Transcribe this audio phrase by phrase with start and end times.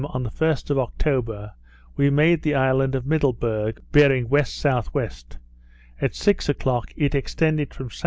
[0.13, 1.53] on the 1st of October,
[1.95, 5.09] we made the island of Middleburg, bearing W.S.W.;
[6.01, 7.99] at six o'clock it extended from S.W.